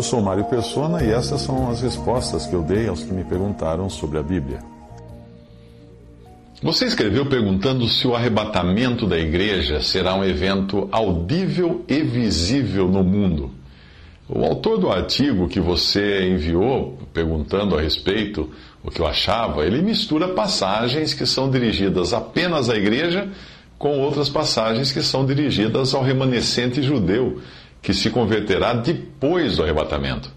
Eu 0.00 0.04
sou 0.04 0.22
Mário 0.22 0.44
Persona 0.44 1.04
e 1.04 1.10
essas 1.10 1.42
são 1.42 1.70
as 1.70 1.82
respostas 1.82 2.46
que 2.46 2.54
eu 2.54 2.62
dei 2.62 2.88
aos 2.88 3.02
que 3.02 3.12
me 3.12 3.22
perguntaram 3.22 3.90
sobre 3.90 4.16
a 4.16 4.22
Bíblia. 4.22 4.60
Você 6.62 6.86
escreveu 6.86 7.26
perguntando 7.26 7.86
se 7.86 8.08
o 8.08 8.14
arrebatamento 8.14 9.06
da 9.06 9.18
igreja 9.18 9.82
será 9.82 10.14
um 10.14 10.24
evento 10.24 10.88
audível 10.90 11.84
e 11.86 12.00
visível 12.00 12.88
no 12.88 13.04
mundo. 13.04 13.50
O 14.26 14.42
autor 14.42 14.78
do 14.78 14.90
artigo 14.90 15.48
que 15.48 15.60
você 15.60 16.30
enviou, 16.30 16.98
perguntando 17.12 17.76
a 17.76 17.82
respeito 17.82 18.48
o 18.82 18.90
que 18.90 19.02
eu 19.02 19.06
achava, 19.06 19.66
ele 19.66 19.82
mistura 19.82 20.28
passagens 20.28 21.12
que 21.12 21.26
são 21.26 21.50
dirigidas 21.50 22.14
apenas 22.14 22.70
à 22.70 22.74
igreja 22.74 23.28
com 23.80 23.98
outras 23.98 24.28
passagens 24.28 24.92
que 24.92 25.02
são 25.02 25.24
dirigidas 25.24 25.94
ao 25.94 26.02
remanescente 26.02 26.82
judeu, 26.82 27.40
que 27.82 27.94
se 27.94 28.10
converterá 28.10 28.72
depois 28.72 29.56
do 29.56 29.62
arrebatamento. 29.62 30.30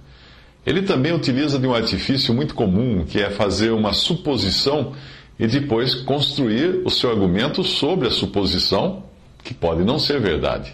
Ele 0.66 0.82
também 0.82 1.14
utiliza 1.14 1.60
de 1.60 1.68
um 1.68 1.74
artifício 1.74 2.34
muito 2.34 2.56
comum, 2.56 3.04
que 3.06 3.20
é 3.20 3.30
fazer 3.30 3.72
uma 3.72 3.94
suposição 3.94 4.94
e 5.38 5.46
depois 5.46 5.94
construir 5.96 6.82
o 6.86 6.90
seu 6.90 7.10
argumento 7.10 7.64
sobre 7.64 8.08
a 8.08 8.12
suposição, 8.12 9.04
que 9.44 9.54
pode 9.54 9.84
não 9.84 10.00
ser 10.00 10.22
verdade. 10.22 10.74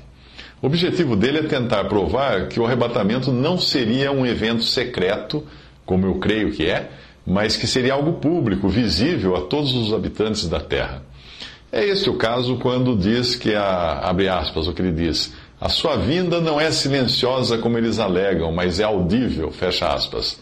O 0.61 0.67
objetivo 0.67 1.15
dele 1.15 1.39
é 1.39 1.43
tentar 1.43 1.85
provar 1.85 2.47
que 2.49 2.59
o 2.59 2.65
arrebatamento 2.65 3.31
não 3.31 3.57
seria 3.57 4.11
um 4.11 4.25
evento 4.25 4.63
secreto, 4.63 5.43
como 5.85 6.05
eu 6.05 6.15
creio 6.15 6.51
que 6.51 6.67
é, 6.67 6.91
mas 7.25 7.55
que 7.55 7.65
seria 7.65 7.93
algo 7.93 8.13
público, 8.13 8.67
visível 8.67 9.35
a 9.35 9.41
todos 9.41 9.73
os 9.73 9.93
habitantes 9.93 10.47
da 10.47 10.59
terra. 10.59 11.01
É 11.71 11.85
este 11.85 12.09
o 12.09 12.15
caso 12.15 12.57
quando 12.57 12.97
diz 12.97 13.35
que 13.35 13.55
a, 13.55 13.99
abre 13.99 14.27
aspas, 14.27 14.67
o 14.67 14.73
que 14.73 14.81
ele 14.81 14.91
diz, 14.91 15.33
a 15.59 15.67
sua 15.67 15.97
vinda 15.97 16.39
não 16.39 16.59
é 16.59 16.71
silenciosa 16.71 17.57
como 17.57 17.77
eles 17.77 17.99
alegam, 17.99 18.51
mas 18.51 18.79
é 18.79 18.83
audível, 18.83 19.51
fecha 19.51 19.93
aspas. 19.93 20.39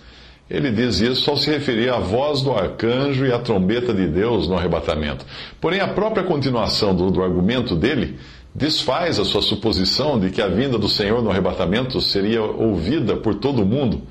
Ele 0.49 0.71
diz 0.71 1.01
isso 1.01 1.29
ao 1.29 1.35
se 1.35 1.49
referir 1.49 1.89
à 1.89 1.99
voz 1.99 2.41
do 2.41 2.53
arcanjo 2.53 3.25
e 3.25 3.33
à 3.33 3.39
trombeta 3.39 3.93
de 3.93 4.07
Deus 4.07 4.47
no 4.47 4.55
arrebatamento. 4.55 5.25
Porém, 5.59 5.81
a 5.81 5.87
própria 5.87 6.23
continuação 6.23 6.95
do, 6.95 7.09
do 7.11 7.21
argumento 7.21 7.75
dele 7.75 8.17
desfaz 8.55 9.19
a 9.19 9.25
sua 9.25 9.41
suposição 9.41 10.19
de 10.19 10.29
que 10.29 10.41
a 10.41 10.47
vinda 10.47 10.77
do 10.77 10.87
Senhor 10.87 11.21
no 11.21 11.31
arrebatamento 11.31 11.99
seria 11.99 12.41
ouvida 12.41 13.17
por 13.17 13.35
todo 13.35 13.65
mundo. 13.65 14.03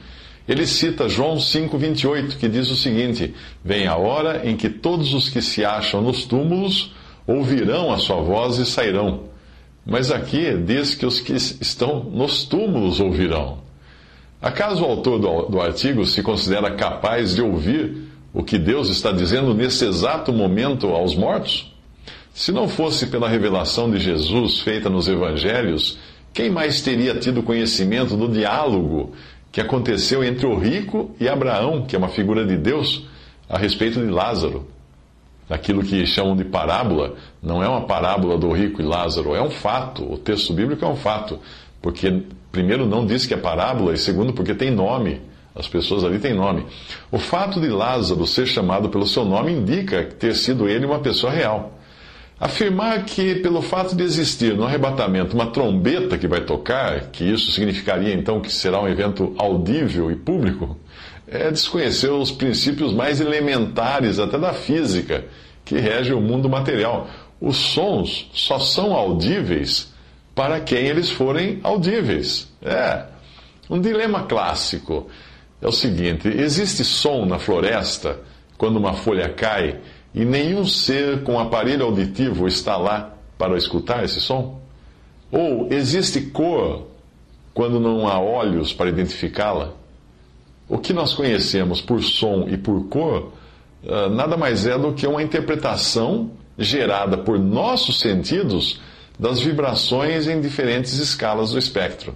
Ele 0.47 0.67
cita 0.67 1.09
João 1.09 1.37
5,28, 1.37 2.37
que 2.37 2.49
diz 2.49 2.71
o 2.71 2.77
seguinte: 2.77 3.35
Vem 3.65 3.87
a 3.87 3.97
hora 3.97 4.43
em 4.45 4.57
que 4.57 4.69
todos 4.69 5.15
os 5.15 5.29
que 5.29 5.41
se 5.41 5.65
acham 5.65 6.03
nos 6.03 6.25
túmulos 6.25 6.95
ouvirão 7.27 7.93
a 7.93 7.99
sua 7.99 8.21
voz 8.21 8.59
e 8.59 8.67
sairão. 8.67 9.36
Mas 9.87 10.11
aqui 10.11 10.53
diz 10.59 10.97
que 10.97 11.07
os 11.07 11.21
que 11.21 11.35
estão 11.35 12.03
nos 12.03 12.45
túmulos 12.45 12.99
ouvirão. 12.99 13.59
Acaso 14.43 14.83
o 14.83 14.87
autor 14.87 15.21
do, 15.21 15.43
do 15.43 15.61
artigo 15.61 16.05
se 16.05 16.25
considera 16.25 16.73
capaz 16.73 17.37
de 17.37 17.41
ouvir 17.41 17.97
o 18.35 18.43
que 18.43 18.59
Deus 18.59 18.91
está 18.91 19.13
dizendo 19.13 19.55
nesse 19.55 19.87
exato 19.87 20.33
momento 20.33 20.89
aos 20.89 21.15
mortos? 21.15 21.73
Se 22.35 22.53
não 22.53 22.69
fosse 22.69 23.07
pela 23.07 23.29
revelação 23.29 23.91
de 23.91 23.99
Jesus 23.99 24.61
feita 24.61 24.91
nos 24.91 25.09
evangelhos, 25.09 25.99
quem 26.35 26.51
mais 26.51 26.83
teria 26.83 27.15
tido 27.15 27.43
conhecimento 27.43 28.17
do 28.17 28.29
diálogo 28.29 29.13
que 29.51 29.61
aconteceu 29.61 30.23
entre 30.23 30.47
o 30.47 30.59
rico 30.59 31.15
e 31.19 31.29
Abraão, 31.29 31.87
que 31.87 31.97
é 31.97 31.99
uma 31.99 32.09
figura 32.09 32.45
de 32.45 32.57
Deus, 32.57 33.07
a 33.49 33.57
respeito 33.57 34.01
de 34.01 34.11
Lázaro? 34.11 34.67
Daquilo 35.49 35.83
que 35.83 36.05
chamam 36.07 36.37
de 36.37 36.45
parábola, 36.45 37.15
não 37.41 37.63
é 37.63 37.69
uma 37.69 37.83
parábola 37.83 38.37
do 38.37 38.51
rico 38.51 38.83
e 38.83 38.85
Lázaro, 38.85 39.35
é 39.35 39.41
um 39.41 39.51
fato. 39.51 40.13
O 40.13 40.19
texto 40.19 40.53
bíblico 40.53 40.85
é 40.85 40.89
um 40.89 40.97
fato. 40.97 41.39
Porque, 41.81 42.23
primeiro, 42.51 42.85
não 42.85 43.07
diz 43.07 43.27
que 43.27 43.35
é 43.35 43.37
parábola, 43.37 43.95
e 43.95 43.99
segundo, 43.99 44.33
porque 44.33 44.55
tem 44.55 44.71
nome. 44.71 45.21
As 45.55 45.69
pessoas 45.69 46.05
ali 46.05 46.19
têm 46.19 46.35
nome. 46.35 46.67
O 47.11 47.19
fato 47.19 47.61
de 47.61 47.69
Lázaro 47.69 48.27
ser 48.27 48.47
chamado 48.47 48.89
pelo 48.91 49.07
seu 49.07 49.25
nome 49.25 49.53
indica 49.53 50.05
ter 50.05 50.35
sido 50.35 50.69
ele 50.69 50.85
uma 50.85 50.99
pessoa 50.99 51.33
real. 51.33 51.79
Afirmar 52.39 53.05
que, 53.05 53.37
pelo 53.37 53.63
fato 53.63 53.97
de 53.97 54.05
existir 54.05 54.55
no 54.55 54.65
arrebatamento 54.65 55.35
uma 55.35 55.47
trombeta 55.47 56.19
que 56.19 56.29
vai 56.29 56.43
tocar, 56.43 57.07
que 57.11 57.25
isso 57.25 57.51
significaria 57.53 58.13
então 58.13 58.43
que 58.43 58.53
será 58.53 58.79
um 58.83 58.87
evento 58.87 59.35
audível 59.39 60.11
e 60.11 60.17
público, 60.17 60.77
é 61.29 61.51
desconhecer 61.51 62.11
os 62.11 62.31
princípios 62.31 62.93
mais 62.93 63.21
elementares 63.21 64.19
até 64.19 64.39
da 64.39 64.53
física 64.53 65.25
que 65.65 65.79
rege 65.79 66.13
o 66.13 66.21
mundo 66.21 66.49
material. 66.49 67.09
Os 67.41 67.57
sons 67.57 68.31
só 68.33 68.59
são 68.59 68.95
audíveis 68.95 69.93
para 70.35 70.61
quem 70.61 70.87
eles 70.87 71.11
forem 71.11 71.61
audíveis. 71.63 72.49
É. 72.63 73.05
Um 73.69 73.81
dilema 73.81 74.23
clássico 74.25 75.09
é 75.61 75.67
o 75.67 75.73
seguinte: 75.73 76.29
existe 76.29 76.85
som 76.85 77.27
na 77.27 77.39
floresta 77.39 78.21
quando 78.57 78.77
uma 78.77 78.95
folha 78.95 79.29
cai 79.29 79.81
e 80.15 80.25
nenhum 80.25 80.65
ser 80.65 81.23
com 81.25 81.39
aparelho 81.39 81.85
auditivo 81.85 82.47
está 82.47 82.77
lá 82.77 83.15
para 83.37 83.57
escutar 83.57 84.05
esse 84.05 84.21
som? 84.21 84.61
Ou 85.31 85.69
existe 85.71 86.21
cor 86.21 86.87
quando 87.53 87.81
não 87.81 88.07
há 88.07 88.21
olhos 88.21 88.73
para 88.73 88.89
identificá-la? 88.89 89.75
O 90.69 90.79
que 90.79 90.93
nós 90.93 91.15
conhecemos 91.15 91.81
por 91.81 92.03
som 92.03 92.47
e 92.49 92.57
por 92.57 92.89
cor 92.89 93.33
nada 94.11 94.37
mais 94.37 94.67
é 94.67 94.77
do 94.77 94.93
que 94.93 95.07
uma 95.07 95.23
interpretação 95.23 96.31
gerada 96.59 97.19
por 97.19 97.39
nossos 97.39 98.01
sentidos 98.01 98.81
das 99.19 99.41
vibrações 99.41 100.27
em 100.27 100.41
diferentes 100.41 100.99
escalas 100.99 101.53
do 101.53 101.59
espectro. 101.59 102.15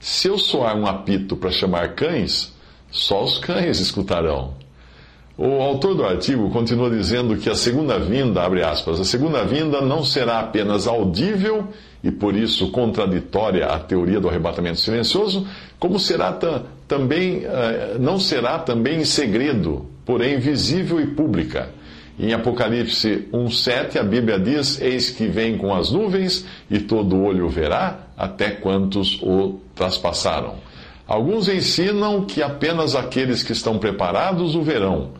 Se 0.00 0.28
eu 0.28 0.36
soar 0.36 0.76
um 0.76 0.86
apito 0.86 1.36
para 1.36 1.50
chamar 1.50 1.94
cães, 1.94 2.52
só 2.90 3.22
os 3.22 3.38
cães 3.38 3.78
escutarão. 3.78 4.54
O 5.38 5.62
autor 5.62 5.94
do 5.94 6.04
artigo 6.04 6.50
continua 6.50 6.90
dizendo 6.90 7.36
que 7.36 7.48
a 7.48 7.54
segunda 7.54 7.98
vinda, 7.98 8.42
abre 8.42 8.62
aspas, 8.62 9.00
a 9.00 9.04
segunda 9.04 9.44
vinda 9.44 9.80
não 9.80 10.04
será 10.04 10.40
apenas 10.40 10.86
audível 10.86 11.68
e 12.04 12.10
por 12.10 12.36
isso 12.36 12.70
contraditória 12.70 13.66
à 13.66 13.78
teoria 13.78 14.20
do 14.20 14.28
arrebatamento 14.28 14.80
silencioso, 14.80 15.46
como 15.78 15.98
será 15.98 16.32
também, 16.92 17.42
não 17.98 18.18
será 18.18 18.58
também 18.58 19.00
em 19.00 19.04
segredo, 19.06 19.86
porém 20.04 20.38
visível 20.38 21.00
e 21.00 21.06
pública. 21.06 21.70
Em 22.18 22.34
Apocalipse 22.34 23.28
1,7 23.32 23.98
a 23.98 24.02
Bíblia 24.02 24.38
diz: 24.38 24.78
Eis 24.78 25.08
que 25.08 25.26
vem 25.26 25.56
com 25.56 25.74
as 25.74 25.90
nuvens, 25.90 26.44
e 26.70 26.78
todo 26.80 27.18
olho 27.18 27.48
verá, 27.48 28.08
até 28.14 28.50
quantos 28.50 29.18
o 29.22 29.58
traspassaram. 29.74 30.56
Alguns 31.06 31.48
ensinam 31.48 32.26
que 32.26 32.42
apenas 32.42 32.94
aqueles 32.94 33.42
que 33.42 33.52
estão 33.52 33.78
preparados 33.78 34.54
o 34.54 34.60
verão. 34.60 35.12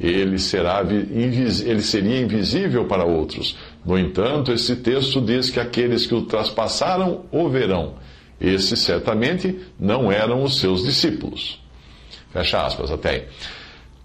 Ele, 0.00 0.40
será, 0.40 0.82
ele 0.82 1.82
seria 1.82 2.20
invisível 2.20 2.86
para 2.86 3.04
outros. 3.04 3.56
No 3.86 3.96
entanto, 3.96 4.50
esse 4.50 4.74
texto 4.74 5.20
diz 5.20 5.50
que 5.50 5.60
aqueles 5.60 6.04
que 6.04 6.14
o 6.14 6.22
traspassaram 6.22 7.20
o 7.30 7.48
verão. 7.48 7.94
Esses 8.42 8.80
certamente 8.80 9.56
não 9.78 10.10
eram 10.10 10.42
os 10.42 10.58
seus 10.58 10.82
discípulos. 10.82 11.62
Fecha 12.32 12.66
aspas 12.66 12.90
até 12.90 13.10
aí. 13.10 13.22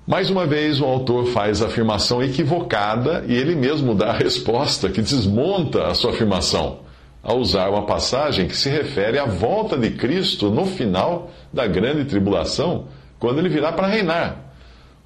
Mais 0.06 0.30
uma 0.30 0.46
vez, 0.46 0.80
o 0.80 0.86
autor 0.86 1.26
faz 1.26 1.62
a 1.62 1.66
afirmação 1.66 2.24
equivocada 2.24 3.26
e 3.28 3.36
ele 3.36 3.56
mesmo 3.56 3.96
dá 3.96 4.12
a 4.12 4.18
resposta 4.18 4.90
que 4.90 5.02
desmonta 5.02 5.88
a 5.88 5.96
sua 5.96 6.12
afirmação, 6.12 6.82
ao 7.24 7.40
usar 7.40 7.68
uma 7.70 7.86
passagem 7.86 8.48
que 8.48 8.56
se 8.56 8.70
refere 8.70 9.18
à 9.18 9.26
volta 9.26 9.76
de 9.76 9.90
Cristo 9.90 10.52
no 10.52 10.66
final 10.66 11.32
da 11.52 11.66
grande 11.66 12.06
tribulação, 12.06 12.86
quando 13.20 13.40
ele 13.40 13.50
virá 13.50 13.72
para 13.72 13.88
reinar. 13.88 14.54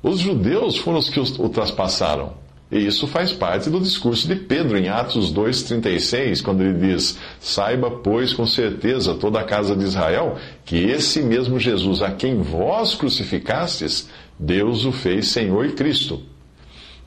Os 0.03 0.19
judeus 0.19 0.77
foram 0.77 0.99
os 0.99 1.09
que 1.09 1.19
o 1.19 1.49
traspassaram. 1.49 2.40
E 2.71 2.85
isso 2.85 3.05
faz 3.05 3.33
parte 3.33 3.69
do 3.69 3.81
discurso 3.81 4.27
de 4.27 4.35
Pedro 4.35 4.77
em 4.77 4.87
Atos 4.87 5.33
2,36, 5.33 6.41
quando 6.41 6.61
ele 6.61 6.93
diz: 6.93 7.17
Saiba, 7.39 7.91
pois, 7.91 8.33
com 8.33 8.45
certeza 8.45 9.13
toda 9.13 9.41
a 9.41 9.43
casa 9.43 9.75
de 9.75 9.83
Israel, 9.83 10.37
que 10.63 10.77
esse 10.77 11.21
mesmo 11.21 11.59
Jesus 11.59 12.01
a 12.01 12.11
quem 12.11 12.41
vós 12.41 12.95
crucificastes, 12.95 14.09
Deus 14.39 14.85
o 14.85 14.91
fez 14.93 15.27
Senhor 15.27 15.65
e 15.65 15.73
Cristo. 15.73 16.23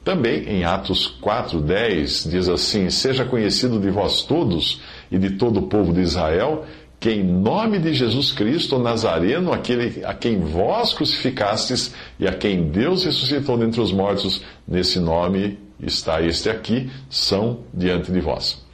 Também 0.05 0.47
em 0.47 0.65
Atos 0.65 1.19
4:10 1.23 2.29
diz 2.31 2.47
assim: 2.47 2.91
Seja 2.91 3.25
conhecido 3.25 3.81
de 3.81 3.91
vós 3.91 4.23
todos 4.23 4.83
e 5.11 5.19
de 5.19 5.31
todo 5.31 5.61
o 5.61 5.67
povo 5.67 5.95
de 5.95 6.03
Israel 6.03 6.67
que 7.05 7.11
em 7.11 7.23
nome 7.23 7.79
de 7.79 7.93
Jesus 7.93 8.33
Cristo 8.33 8.79
Nazareno, 8.79 9.53
aquele 9.53 10.03
a 10.07 10.15
quem 10.15 10.41
vós 10.41 10.95
crucificastes 10.95 11.95
e 12.19 12.27
a 12.27 12.33
quem 12.33 12.71
Deus 12.71 13.05
ressuscitou 13.05 13.59
dentre 13.59 13.79
os 13.79 13.93
mortos, 13.93 14.41
nesse 14.67 14.99
nome 14.99 15.59
está 15.79 16.23
este 16.23 16.49
aqui, 16.49 16.89
são 17.11 17.59
diante 17.75 18.11
de 18.11 18.21
vós. 18.21 18.65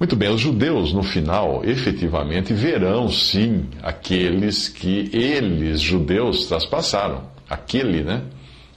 Muito 0.00 0.16
bem, 0.16 0.30
os 0.30 0.40
judeus, 0.40 0.94
no 0.94 1.02
final, 1.02 1.62
efetivamente 1.62 2.54
verão 2.54 3.10
sim 3.10 3.66
aqueles 3.82 4.70
que 4.70 5.10
eles, 5.12 5.82
judeus, 5.82 6.46
traspassaram. 6.46 7.24
Aquele, 7.50 8.02
né? 8.02 8.22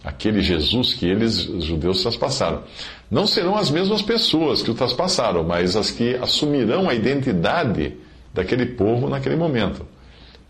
Aquele 0.04 0.42
Jesus 0.42 0.94
que 0.94 1.06
eles, 1.06 1.44
judeus, 1.64 2.02
traspassaram. 2.02 2.64
Não 3.10 3.26
serão 3.26 3.56
as 3.56 3.72
mesmas 3.72 4.02
pessoas 4.02 4.62
que 4.62 4.70
o 4.70 4.74
traspassaram, 4.74 5.46
mas 5.46 5.78
as 5.78 5.92
que 5.92 6.16
assumirão 6.16 6.90
a 6.90 6.94
identidade 6.94 7.94
daquele 8.40 8.66
povo 8.66 9.10
naquele 9.10 9.36
momento. 9.36 9.86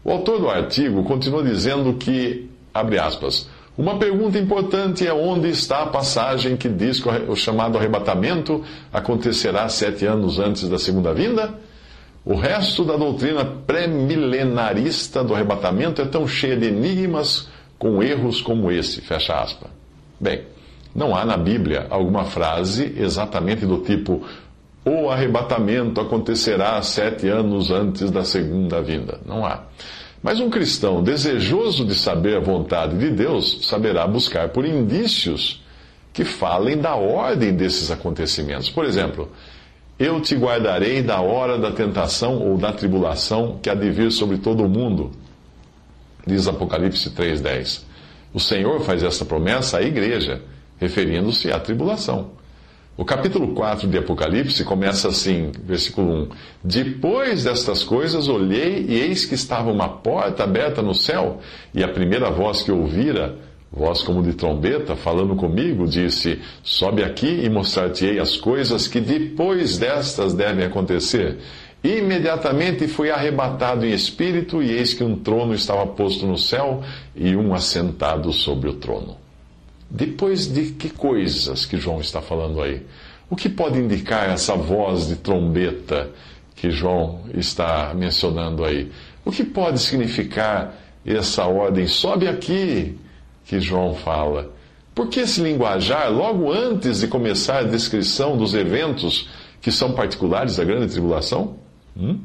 O 0.04 0.12
autor 0.12 0.40
do 0.40 0.50
artigo 0.50 1.04
continua 1.04 1.44
dizendo 1.44 1.94
que, 1.96 2.50
abre 2.74 3.00
aspas, 3.00 3.50
uma 3.78 3.98
pergunta 3.98 4.38
importante 4.38 5.08
é 5.08 5.14
onde 5.14 5.50
está 5.50 5.84
a 5.84 5.88
passagem 5.88 6.56
que 6.56 6.70
diz 6.70 7.00
que 7.00 7.10
o 7.10 7.36
chamado 7.36 7.78
arrebatamento 7.78 8.64
acontecerá 8.94 9.68
sete 9.70 10.06
anos 10.06 10.38
antes 10.38 10.68
da 10.70 10.78
segunda 10.78 11.14
vinda? 11.14 11.54
O 12.26 12.36
resto 12.36 12.84
da 12.84 12.96
doutrina 12.96 13.44
pré-milenarista 13.46 15.24
do 15.24 15.34
arrebatamento 15.34 16.02
é 16.02 16.06
tão 16.06 16.28
cheia 16.28 16.58
de 16.58 16.68
enigmas 16.68 17.48
com 17.78 18.04
erros 18.04 18.42
como 18.42 18.72
esse, 18.72 19.02
fecha 19.02 19.42
aspas. 19.42 19.72
Bem, 20.20 20.44
não 20.94 21.16
há 21.16 21.24
na 21.26 21.38
Bíblia 21.38 21.88
alguma 21.90 22.26
frase 22.26 22.94
exatamente 22.98 23.66
do 23.66 23.80
tipo 23.80 24.22
o 24.90 25.10
arrebatamento 25.10 26.02
acontecerá 26.02 26.82
sete 26.82 27.28
anos 27.28 27.72
antes 27.72 28.10
da 28.12 28.24
segunda 28.24 28.82
vinda. 28.82 29.20
Não 29.26 29.46
há. 29.46 29.64
Mas 30.22 30.40
um 30.40 30.50
cristão 30.50 31.02
desejoso 31.02 31.86
de 31.86 31.96
saber 31.96 32.38
a 32.38 32.42
vontade 32.42 32.98
de 32.98 33.10
Deus 33.10 33.66
saberá 33.68 34.06
buscar 34.06 34.50
por 34.50 34.66
indícios 34.66 35.64
que 36.12 36.26
falem 36.26 36.78
da 36.78 36.96
ordem 36.96 37.54
desses 37.54 37.90
acontecimentos. 37.90 38.70
Por 38.70 38.84
exemplo, 38.84 39.30
eu 39.98 40.20
te 40.22 40.36
guardarei 40.36 41.02
da 41.02 41.22
hora 41.22 41.58
da 41.58 41.72
tentação 41.72 42.40
ou 42.40 42.58
da 42.58 42.74
tribulação 42.74 43.60
que 43.62 43.70
há 43.70 43.76
de 43.76 43.90
vir 43.90 44.12
sobre 44.12 44.38
todo 44.38 44.64
o 44.64 44.70
mundo, 44.70 45.12
diz 46.26 46.48
Apocalipse 46.48 47.12
3,10. 47.12 47.84
O 48.34 48.40
Senhor 48.40 48.82
faz 48.82 49.04
esta 49.04 49.26
promessa 49.26 49.78
à 49.78 49.82
igreja, 49.82 50.42
referindo-se 50.80 51.52
à 51.52 51.60
tribulação. 51.60 52.39
O 53.00 53.06
capítulo 53.06 53.54
4 53.54 53.88
de 53.88 53.98
Apocalipse 53.98 54.62
começa 54.66 55.08
assim, 55.08 55.54
versículo 55.64 56.24
1: 56.24 56.30
Depois 56.62 57.46
destas 57.46 57.82
coisas 57.82 58.28
olhei 58.28 58.88
e 58.90 58.96
eis 59.00 59.24
que 59.24 59.36
estava 59.36 59.72
uma 59.72 59.88
porta 59.88 60.44
aberta 60.44 60.82
no 60.82 60.94
céu, 60.94 61.40
e 61.74 61.82
a 61.82 61.88
primeira 61.88 62.30
voz 62.30 62.62
que 62.62 62.74
ouvira, 62.74 63.38
voz 63.72 64.04
como 64.04 64.22
de 64.22 64.34
trombeta, 64.34 64.98
falando 64.98 65.34
comigo, 65.38 65.88
disse: 65.88 66.42
Sobe 66.62 67.02
aqui 67.02 67.40
e 67.42 67.50
mostrar-te-ei 67.50 68.20
as 68.20 68.36
coisas 68.36 68.86
que 68.86 69.00
depois 69.00 69.78
destas 69.78 70.34
devem 70.34 70.66
acontecer. 70.66 71.38
Imediatamente 71.82 72.86
fui 72.86 73.10
arrebatado 73.10 73.86
em 73.86 73.94
espírito, 73.94 74.62
e 74.62 74.72
eis 74.72 74.94
que 74.94 75.06
um 75.06 75.16
trono 75.16 75.54
estava 75.54 75.88
posto 75.88 76.28
no 76.28 76.38
céu 76.38 76.84
e 77.16 77.34
um 77.34 77.54
assentado 77.54 78.34
sobre 78.34 78.68
o 78.68 78.74
trono. 78.74 79.29
Depois 79.90 80.48
de 80.48 80.72
que 80.72 80.90
coisas 80.90 81.66
que 81.66 81.78
João 81.78 82.00
está 82.00 82.22
falando 82.22 82.62
aí? 82.62 82.86
O 83.30 83.36
que 83.36 83.50
pode 83.50 83.80
indicar 83.80 84.30
essa 84.30 84.56
voz 84.56 85.08
de 85.08 85.16
trombeta 85.16 86.12
que 86.56 86.70
João 86.70 87.22
está 87.34 87.94
mencionando 87.96 88.64
aí? 88.64 88.92
O 89.26 89.32
que 89.32 89.44
pode 89.44 89.80
significar 89.80 90.76
essa 91.06 91.46
ordem? 91.46 91.88
Sobe 91.88 92.28
aqui, 92.28 92.98
que 93.46 93.60
João 93.60 93.96
fala. 93.96 94.52
Por 94.94 95.08
que 95.08 95.22
esse 95.22 95.42
linguajar 95.42 96.12
logo 96.12 96.52
antes 96.52 97.00
de 97.00 97.08
começar 97.08 97.60
a 97.60 97.64
descrição 97.64 98.38
dos 98.38 98.54
eventos 98.54 99.30
que 99.62 99.72
são 99.72 99.94
particulares 99.94 100.58
da 100.58 100.64
grande 100.64 100.92
tribulação? 100.92 101.56
Hum? 101.98 102.20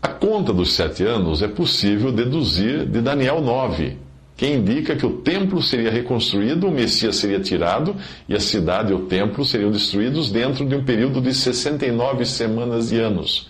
A 0.00 0.08
conta 0.08 0.52
dos 0.52 0.72
sete 0.72 1.04
anos 1.04 1.42
é 1.42 1.48
possível 1.48 2.10
deduzir 2.10 2.86
de 2.86 3.00
Daniel 3.00 3.40
9 3.40 3.96
que 4.36 4.46
indica 4.46 4.96
que 4.96 5.06
o 5.06 5.18
templo 5.18 5.62
seria 5.62 5.90
reconstruído, 5.90 6.66
o 6.66 6.70
Messias 6.70 7.16
seria 7.16 7.40
tirado 7.40 7.94
e 8.28 8.34
a 8.34 8.40
cidade 8.40 8.92
e 8.92 8.94
o 8.94 9.06
templo 9.06 9.44
seriam 9.44 9.70
destruídos 9.70 10.30
dentro 10.30 10.64
de 10.66 10.74
um 10.74 10.84
período 10.84 11.20
de 11.20 11.34
69 11.34 12.24
semanas 12.24 12.90
e 12.92 12.98
anos, 12.98 13.48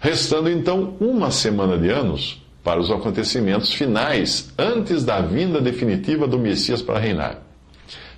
restando 0.00 0.50
então 0.50 0.96
uma 0.98 1.30
semana 1.30 1.78
de 1.78 1.90
anos 1.90 2.42
para 2.62 2.80
os 2.80 2.90
acontecimentos 2.90 3.72
finais 3.72 4.52
antes 4.58 5.04
da 5.04 5.20
vinda 5.20 5.60
definitiva 5.60 6.26
do 6.26 6.38
Messias 6.38 6.80
para 6.80 6.98
reinar. 6.98 7.42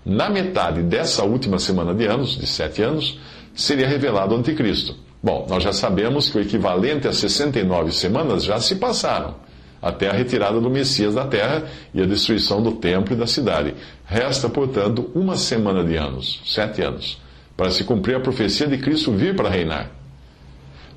Na 0.04 0.30
metade 0.30 0.82
dessa 0.82 1.24
última 1.24 1.58
semana 1.58 1.92
de 1.92 2.06
anos, 2.06 2.38
de 2.38 2.46
sete 2.46 2.80
anos, 2.80 3.18
seria 3.52 3.88
revelado 3.88 4.34
o 4.34 4.38
Anticristo. 4.38 4.94
Bom, 5.20 5.46
nós 5.50 5.64
já 5.64 5.72
sabemos 5.72 6.30
que 6.30 6.38
o 6.38 6.40
equivalente 6.40 7.08
a 7.08 7.12
69 7.12 7.90
semanas 7.90 8.44
já 8.44 8.60
se 8.60 8.76
passaram 8.76 9.45
até 9.86 10.08
a 10.08 10.12
retirada 10.12 10.60
do 10.60 10.68
Messias 10.68 11.14
da 11.14 11.26
terra 11.26 11.64
e 11.94 12.02
a 12.02 12.06
destruição 12.06 12.62
do 12.62 12.72
templo 12.72 13.14
e 13.14 13.16
da 13.16 13.26
cidade. 13.26 13.74
Resta, 14.04 14.48
portanto, 14.48 15.10
uma 15.14 15.36
semana 15.36 15.84
de 15.84 15.96
anos, 15.96 16.40
sete 16.44 16.82
anos, 16.82 17.20
para 17.56 17.70
se 17.70 17.84
cumprir 17.84 18.16
a 18.16 18.20
profecia 18.20 18.66
de 18.66 18.78
Cristo 18.78 19.12
vir 19.12 19.36
para 19.36 19.48
reinar. 19.48 19.90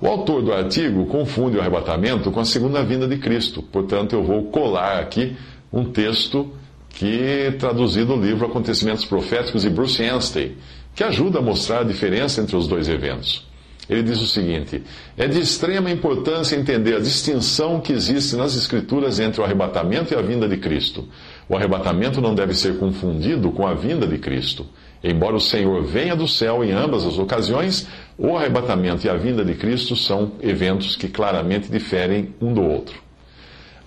O 0.02 0.08
autor 0.08 0.42
do 0.42 0.54
artigo 0.54 1.06
confunde 1.06 1.58
o 1.58 1.62
arrebatamento 1.62 2.32
com 2.32 2.40
a 2.40 2.46
segunda 2.46 2.84
vinda 2.84 3.08
de 3.08 3.18
Cristo, 3.18 3.62
portanto, 3.62 4.14
eu 4.14 4.24
vou 4.24 4.46
colar 4.46 5.00
aqui 5.00 5.36
um 5.72 5.86
texto 5.86 6.52
que 6.90 7.54
traduzido 7.60 8.16
no 8.16 8.26
livro 8.26 8.46
Acontecimentos 8.46 9.06
Proféticos 9.06 9.62
de 9.62 9.70
Bruce 9.70 10.04
Anstey, 10.04 10.58
que 10.96 11.04
ajuda 11.04 11.40
a 11.40 11.42
mostrar 11.42 11.80
a 11.80 11.84
diferença 11.84 12.42
entre 12.42 12.56
os 12.56 12.68
dois 12.68 12.88
eventos. 12.88 13.49
Ele 13.90 14.04
diz 14.04 14.22
o 14.22 14.28
seguinte: 14.28 14.84
é 15.18 15.28
de 15.28 15.40
extrema 15.40 15.90
importância 15.90 16.56
entender 16.56 16.96
a 16.96 17.00
distinção 17.00 17.82
que 17.82 17.92
existe 17.92 18.36
nas 18.36 18.56
Escrituras 18.56 19.20
entre 19.20 19.42
o 19.42 19.44
arrebatamento 19.44 20.14
e 20.14 20.18
a 20.18 20.22
vinda 20.22 20.48
de 20.48 20.58
Cristo. 20.58 21.08
O 21.50 21.56
arrebatamento 21.56 22.22
não 22.22 22.36
deve 22.36 22.54
ser 22.54 22.78
confundido 22.78 23.52
com 23.52 23.66
a 23.66 23.74
vinda 23.74 24.06
de 24.06 24.20
Cristo. 24.20 24.68
Embora 25.04 25.36
o 25.36 25.42
Senhor 25.42 25.82
venha 25.84 26.16
do 26.16 26.28
céu 26.28 26.64
em 26.64 26.72
ambas 26.72 27.06
as 27.06 27.18
ocasiões, 27.18 27.88
o 28.18 28.38
arrebatamento 28.38 29.08
e 29.08 29.10
a 29.10 29.16
vinda 29.16 29.44
de 29.44 29.56
Cristo 29.56 29.96
são 29.96 30.34
eventos 30.42 30.96
que 30.96 31.08
claramente 31.08 31.72
diferem 31.72 32.36
um 32.40 32.54
do 32.54 32.62
outro. 32.62 33.02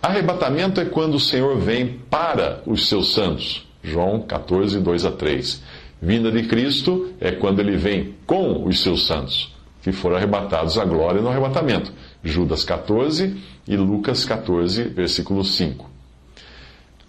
Arrebatamento 0.03 0.81
é 0.81 0.85
quando 0.85 1.15
o 1.15 1.21
Senhor 1.21 1.59
vem 1.59 2.01
para 2.11 2.61
os 2.67 2.89
seus 2.89 3.13
santos. 3.13 3.69
João 3.85 4.23
14, 4.23 4.81
2 4.81 5.05
a 5.05 5.13
3. 5.13 5.63
Vinda 6.01 6.33
de 6.33 6.43
Cristo 6.45 7.13
é 7.21 7.31
quando 7.31 7.61
ele 7.61 7.77
vem 7.77 8.15
com 8.27 8.65
os 8.65 8.81
seus 8.81 9.07
santos 9.07 9.52
que 9.83 9.93
foram 9.93 10.17
arrebatados 10.17 10.79
à 10.79 10.85
glória 10.85 11.21
no 11.21 11.29
arrebatamento. 11.29 11.93
Judas 12.23 12.65
14 12.65 13.37
e 13.67 13.77
Lucas 13.77 14.25
14, 14.25 14.85
versículo 14.85 15.45
5. 15.45 15.91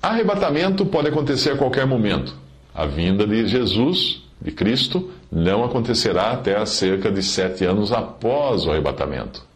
Arrebatamento 0.01 0.85
pode 0.85 1.07
acontecer 1.07 1.51
a 1.51 1.57
qualquer 1.57 1.85
momento. 1.85 2.35
A 2.73 2.85
vinda 2.85 3.25
de 3.25 3.47
Jesus, 3.47 4.23
de 4.41 4.51
Cristo, 4.51 5.11
não 5.31 5.63
acontecerá 5.63 6.31
até 6.31 6.65
cerca 6.65 7.11
de 7.11 7.21
sete 7.21 7.63
anos 7.63 7.91
após 7.91 8.65
o 8.65 8.71
arrebatamento. 8.71 9.53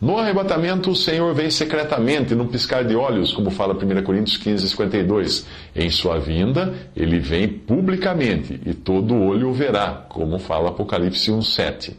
No 0.00 0.18
arrebatamento, 0.18 0.90
o 0.90 0.96
Senhor 0.96 1.32
vem 1.34 1.50
secretamente, 1.50 2.34
num 2.34 2.46
piscar 2.46 2.84
de 2.84 2.94
olhos, 2.94 3.32
como 3.32 3.50
fala 3.50 3.72
1 3.72 4.02
Coríntios 4.02 4.36
15, 4.36 4.68
52. 4.68 5.46
Em 5.74 5.88
sua 5.88 6.18
vinda, 6.18 6.74
ele 6.94 7.18
vem 7.18 7.48
publicamente, 7.48 8.60
e 8.66 8.74
todo 8.74 9.14
olho 9.14 9.48
o 9.48 9.54
verá, 9.54 10.04
como 10.08 10.38
fala 10.38 10.68
Apocalipse 10.68 11.30
1, 11.30 11.40
7. 11.40 11.96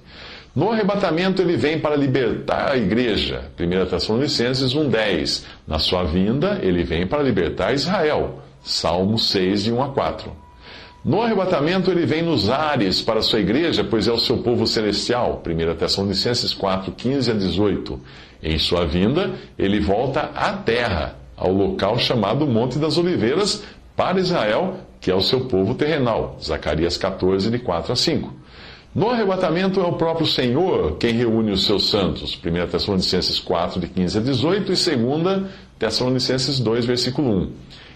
No 0.58 0.72
arrebatamento, 0.72 1.40
ele 1.40 1.56
vem 1.56 1.78
para 1.78 1.96
libertar 1.96 2.72
a 2.72 2.78
igreja. 2.78 3.52
1 3.60 3.90
Tessalonicenses 3.92 4.74
1,10. 4.74 5.44
Na 5.68 5.78
sua 5.78 6.04
vinda, 6.04 6.58
ele 6.64 6.84
vem 6.84 7.06
para 7.06 7.22
libertar 7.22 7.76
Israel. 7.76 8.40
Salmo 8.64 9.20
6, 9.20 9.66
de 9.66 9.72
1 9.72 9.84
a 9.84 9.90
4. 9.90 10.32
No 11.06 11.22
arrebatamento, 11.22 11.92
ele 11.92 12.08
vem 12.08 12.24
nos 12.24 12.50
ares 12.50 13.04
para 13.04 13.20
a 13.20 13.22
sua 13.22 13.40
igreja, 13.40 13.84
pois 13.84 14.08
é 14.08 14.12
o 14.12 14.18
seu 14.18 14.40
povo 14.40 14.66
celestial. 14.66 15.44
1 15.46 15.76
Tessalonicenses 15.76 16.56
4, 16.56 16.92
15 16.92 17.30
a 17.30 17.34
18. 17.36 18.02
Em 18.42 18.58
sua 18.58 18.84
vinda, 18.84 19.36
ele 19.60 19.80
volta 19.80 20.32
à 20.34 20.54
terra, 20.54 21.18
ao 21.36 21.52
local 21.52 22.00
chamado 22.00 22.48
Monte 22.48 22.80
das 22.80 22.98
Oliveiras, 22.98 23.64
para 23.96 24.20
Israel, 24.20 24.80
que 25.00 25.12
é 25.12 25.16
o 25.16 25.22
seu 25.22 25.42
povo 25.42 25.76
terrenal. 25.76 26.36
Zacarias 26.42 26.98
14, 26.98 27.52
de 27.52 27.60
4 27.60 27.94
a 27.94 27.96
5. 27.96 28.48
No 28.96 29.10
arrebatamento 29.10 29.80
é 29.80 29.84
o 29.84 29.94
próprio 29.94 30.26
Senhor 30.26 30.98
quem 30.98 31.14
reúne 31.14 31.52
os 31.52 31.66
seus 31.66 31.90
santos. 31.90 32.36
1 32.44 32.68
Tessalonicenses 32.68 33.40
4, 33.40 33.80
de 33.80 33.88
15 33.88 34.18
a 34.18 34.22
18 34.22 34.74
e 34.74 34.96
2 34.96 35.44
Tessalonicenses 35.78 36.60
2, 36.60 36.86
versículo 36.86 37.30
1. 37.30 37.52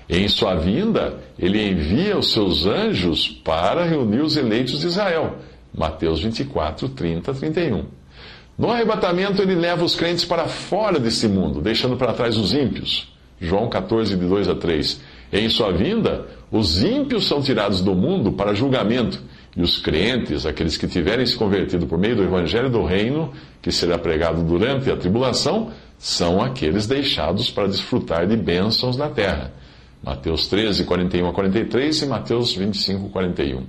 Em 0.09 0.27
sua 0.27 0.55
vinda, 0.55 1.19
ele 1.39 1.69
envia 1.69 2.17
os 2.17 2.31
seus 2.31 2.65
anjos 2.65 3.27
para 3.27 3.85
reunir 3.85 4.21
os 4.21 4.35
eleitos 4.35 4.81
de 4.81 4.87
Israel. 4.87 5.37
Mateus 5.73 6.19
24, 6.19 6.89
30, 6.89 7.33
31. 7.33 7.85
No 8.57 8.69
arrebatamento, 8.69 9.41
ele 9.41 9.55
leva 9.55 9.83
os 9.83 9.95
crentes 9.95 10.25
para 10.25 10.47
fora 10.47 10.99
desse 10.99 11.27
mundo, 11.27 11.61
deixando 11.61 11.95
para 11.95 12.13
trás 12.13 12.37
os 12.37 12.53
ímpios. 12.53 13.11
João 13.39 13.69
14, 13.69 14.15
de 14.15 14.25
2 14.25 14.49
a 14.49 14.55
3. 14.55 15.01
Em 15.31 15.49
sua 15.49 15.71
vinda, 15.71 16.27
os 16.51 16.83
ímpios 16.83 17.25
são 17.27 17.41
tirados 17.41 17.81
do 17.81 17.95
mundo 17.95 18.33
para 18.33 18.53
julgamento, 18.53 19.19
e 19.55 19.61
os 19.61 19.79
crentes, 19.79 20.45
aqueles 20.45 20.77
que 20.77 20.87
tiverem 20.87 21.25
se 21.25 21.35
convertido 21.35 21.85
por 21.85 21.97
meio 21.97 22.15
do 22.15 22.23
evangelho 22.23 22.69
do 22.69 22.83
reino, 22.85 23.33
que 23.61 23.71
será 23.71 23.97
pregado 23.97 24.43
durante 24.43 24.89
a 24.89 24.95
tribulação, 24.95 25.71
são 25.97 26.41
aqueles 26.41 26.87
deixados 26.87 27.51
para 27.51 27.67
desfrutar 27.67 28.25
de 28.25 28.37
bênçãos 28.37 28.97
na 28.97 29.09
terra. 29.09 29.51
Mateus 30.03 30.47
13, 30.47 30.85
41 30.85 31.27
a 31.27 31.33
43 31.33 32.01
e 32.01 32.05
Mateus 32.07 32.55
25, 32.55 33.09
41. 33.09 33.63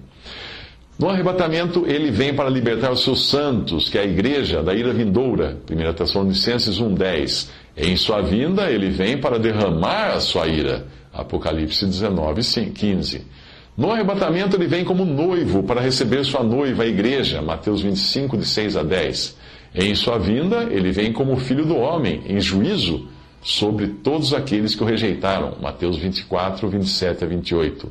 No 0.99 1.11
arrebatamento, 1.11 1.85
ele 1.87 2.11
vem 2.11 2.33
para 2.33 2.49
libertar 2.49 2.93
os 2.93 3.03
seus 3.03 3.29
santos, 3.29 3.89
que 3.89 3.99
é 3.99 4.03
a 4.03 4.05
igreja 4.05 4.63
da 4.63 4.75
ira 4.75 4.93
vindoura. 4.93 5.59
1 5.69 5.93
Tessalonicenses 5.95 6.79
1,10. 6.79 7.49
Em 7.77 7.97
sua 7.97 8.23
vinda, 8.23 8.71
ele 8.71 8.89
vem 8.89 9.19
para 9.19 9.39
derramar 9.39 10.13
a 10.13 10.21
sua 10.21 10.47
ira. 10.47 10.87
Apocalipse 11.13 11.85
19, 11.85 12.41
15. 12.71 13.27
No 13.77 13.91
arrebatamento, 13.91 14.57
ele 14.57 14.67
vem 14.67 14.85
como 14.85 15.05
noivo 15.05 15.63
para 15.63 15.81
receber 15.81 16.25
sua 16.25 16.43
noiva, 16.43 16.83
a 16.83 16.87
igreja. 16.87 17.41
Mateus 17.41 17.81
25, 17.81 18.37
de 18.37 18.45
6 18.45 18.77
a 18.77 18.83
10. 18.83 19.37
Em 19.75 19.95
sua 19.95 20.19
vinda, 20.19 20.65
ele 20.71 20.93
vem 20.93 21.13
como 21.13 21.37
filho 21.39 21.65
do 21.65 21.77
homem, 21.77 22.23
em 22.27 22.39
juízo 22.39 23.09
sobre 23.43 23.89
todos 23.89 24.35
aqueles 24.35 24.75
que 24.75 24.83
o 24.83 24.87
rejeitaram. 24.87 25.57
Mateus 25.61 25.97
24, 25.97 26.69
27 26.69 27.25
a 27.25 27.27
28. 27.27 27.91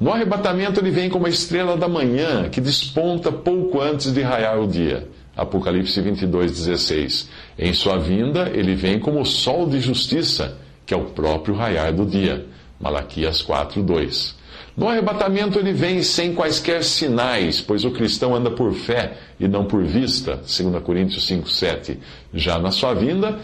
No 0.00 0.10
arrebatamento, 0.10 0.80
ele 0.80 0.90
vem 0.90 1.10
como 1.10 1.26
a 1.26 1.30
estrela 1.30 1.76
da 1.76 1.86
manhã, 1.86 2.48
que 2.48 2.60
desponta 2.60 3.30
pouco 3.30 3.80
antes 3.80 4.12
de 4.12 4.22
raiar 4.22 4.58
o 4.58 4.66
dia. 4.66 5.08
Apocalipse 5.36 6.00
22, 6.00 6.50
16. 6.52 7.28
Em 7.58 7.72
sua 7.72 7.96
vinda, 7.98 8.50
ele 8.52 8.74
vem 8.74 8.98
como 8.98 9.20
o 9.20 9.26
sol 9.26 9.68
de 9.68 9.78
justiça, 9.78 10.56
que 10.84 10.92
é 10.92 10.96
o 10.96 11.04
próprio 11.04 11.54
raiar 11.54 11.92
do 11.92 12.04
dia. 12.04 12.46
Malaquias 12.80 13.42
4, 13.42 13.82
2. 13.82 14.36
No 14.76 14.88
arrebatamento 14.88 15.58
ele 15.58 15.72
vem 15.72 16.02
sem 16.02 16.32
quaisquer 16.32 16.84
sinais, 16.84 17.60
pois 17.60 17.84
o 17.84 17.90
cristão 17.90 18.34
anda 18.34 18.50
por 18.50 18.72
fé 18.72 19.16
e 19.40 19.48
não 19.48 19.64
por 19.64 19.82
vista, 19.82 20.36
2 20.36 20.82
Coríntios 20.84 21.26
5, 21.26 21.50
7. 21.50 21.98
Já 22.32 22.58
na 22.60 22.70
sua 22.70 22.94
vinda, 22.94 23.40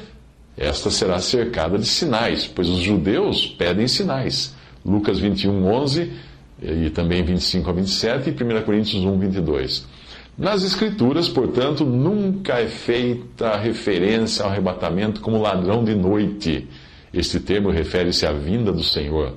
esta 0.56 0.90
será 0.90 1.18
cercada 1.18 1.76
de 1.76 1.86
sinais, 1.86 2.46
pois 2.46 2.68
os 2.68 2.78
judeus 2.78 3.46
pedem 3.46 3.88
sinais. 3.88 4.54
Lucas 4.86 5.18
21, 5.18 5.66
11 5.66 6.12
e 6.62 6.90
também 6.90 7.24
25 7.24 7.68
a 7.68 7.72
27 7.72 8.30
e 8.30 8.32
1 8.32 8.62
Coríntios 8.62 9.04
1, 9.04 9.18
22. 9.18 9.86
Nas 10.36 10.62
Escrituras, 10.64 11.28
portanto, 11.28 11.84
nunca 11.84 12.60
é 12.60 12.66
feita 12.66 13.56
referência 13.56 14.44
ao 14.44 14.50
arrebatamento 14.50 15.20
como 15.20 15.40
ladrão 15.40 15.84
de 15.84 15.94
noite. 15.94 16.68
Este 17.14 17.38
termo 17.38 17.70
refere-se 17.70 18.26
à 18.26 18.32
vinda 18.32 18.72
do 18.72 18.82
Senhor. 18.82 19.34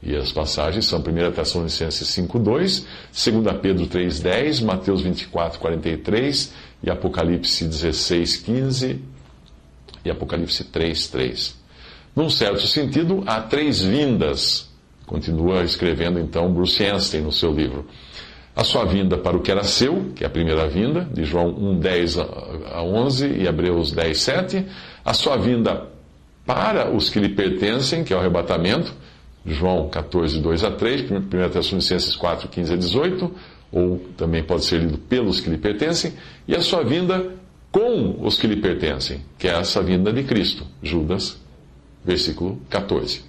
E 0.00 0.14
as 0.14 0.30
passagens 0.30 0.86
são 0.86 1.00
1 1.00 1.32
Tessalonicenses 1.32 2.06
5, 2.06 2.38
2, 2.38 2.86
2 3.12 3.56
Pedro 3.60 3.86
3, 3.88 4.20
10, 4.20 4.60
Mateus 4.60 5.02
24, 5.02 5.58
43 5.58 6.54
e 6.84 6.88
Apocalipse 6.88 7.64
16, 7.64 8.36
15 8.36 9.00
e 10.04 10.10
Apocalipse 10.10 10.62
3, 10.62 11.08
3. 11.08 11.58
Num 12.14 12.30
certo 12.30 12.64
sentido, 12.66 13.24
há 13.26 13.40
três 13.40 13.82
vindas, 13.82 14.68
continua 15.04 15.64
escrevendo 15.64 16.20
então 16.20 16.52
Bruce 16.52 16.84
Einstein 16.84 17.22
no 17.22 17.32
seu 17.32 17.52
livro. 17.52 17.84
A 18.54 18.62
sua 18.62 18.84
vinda 18.84 19.18
para 19.18 19.36
o 19.36 19.40
que 19.40 19.50
era 19.50 19.64
seu, 19.64 20.12
que 20.14 20.22
é 20.22 20.26
a 20.26 20.30
primeira 20.30 20.68
vinda, 20.68 21.08
de 21.12 21.24
João 21.24 21.48
1, 21.48 21.78
10 21.78 22.18
a 22.18 22.82
11 22.82 23.26
e 23.26 23.46
Hebreus 23.46 23.90
10, 23.92 24.20
7. 24.20 24.66
A 25.04 25.14
sua 25.14 25.36
vinda 25.36 25.97
para 26.48 26.90
os 26.90 27.10
que 27.10 27.20
lhe 27.20 27.28
pertencem, 27.28 28.02
que 28.02 28.10
é 28.10 28.16
o 28.16 28.20
arrebatamento, 28.20 28.94
João 29.44 29.86
14, 29.90 30.40
2 30.40 30.64
a 30.64 30.70
3, 30.70 31.10
1 31.10 31.28
Tessalonicenses 31.50 32.16
4, 32.16 32.48
15 32.48 32.72
a 32.72 32.76
18, 32.76 33.30
ou 33.70 33.98
também 34.16 34.42
pode 34.42 34.64
ser 34.64 34.80
lido 34.80 34.96
pelos 34.96 35.40
que 35.40 35.50
lhe 35.50 35.58
pertencem, 35.58 36.14
e 36.48 36.56
a 36.56 36.62
sua 36.62 36.82
vinda 36.82 37.34
com 37.70 38.24
os 38.26 38.38
que 38.38 38.46
lhe 38.46 38.56
pertencem, 38.56 39.20
que 39.38 39.46
é 39.46 39.58
essa 39.60 39.82
vinda 39.82 40.10
de 40.10 40.22
Cristo. 40.22 40.64
Judas, 40.82 41.38
versículo 42.02 42.58
14. 42.70 43.27